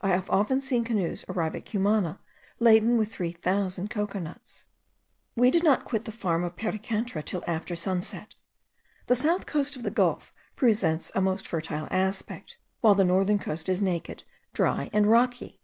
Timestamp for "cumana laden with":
1.68-3.12